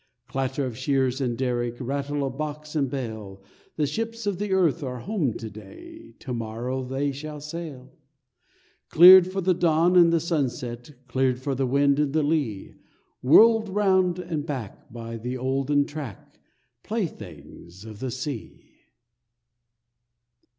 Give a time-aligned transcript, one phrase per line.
[0.31, 3.43] _Clatter of shears and derrick, Rattle of box and bale,
[3.75, 7.95] The ships of the earth are home today, Tomorrow they shall sail;
[8.89, 12.73] Cleared for the dawn and the sunset, Cleared for the wind and the lea;
[13.21, 16.39] World round and back, by the olden track—
[16.81, 18.73] Playthings of the sea.